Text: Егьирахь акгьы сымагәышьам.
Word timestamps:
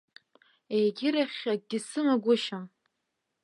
Егьирахь 0.79 1.43
акгьы 1.53 1.79
сымагәышьам. 1.87 2.65